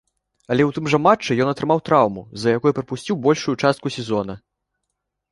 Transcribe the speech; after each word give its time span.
Але 0.53 0.63
ў 0.69 0.75
тым 0.75 0.85
жа 0.93 0.99
матчы 1.07 1.35
ён 1.43 1.49
атрымаў 1.51 1.81
траўму, 1.89 2.23
з-за 2.37 2.53
якой 2.59 2.75
прапусціў 2.77 3.19
большую 3.27 3.53
частку 3.65 3.87
сезона. 3.97 4.33